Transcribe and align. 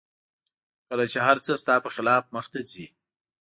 کله 0.87 1.05
چې 1.11 1.19
هر 1.27 1.37
څه 1.45 1.51
ستا 1.61 1.75
په 1.85 1.89
خلاف 1.95 2.23
مخته 2.35 2.59
ځي 2.71 2.85